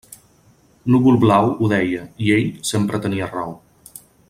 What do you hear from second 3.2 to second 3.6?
raó.